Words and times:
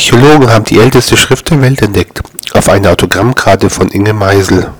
Archäologen 0.00 0.50
haben 0.50 0.64
die 0.64 0.78
älteste 0.78 1.14
Schrift 1.14 1.50
der 1.50 1.60
Welt 1.60 1.82
entdeckt, 1.82 2.22
auf 2.54 2.70
einer 2.70 2.92
Autogrammkarte 2.92 3.68
von 3.68 3.90
Inge 3.90 4.14
Meisel. 4.14 4.70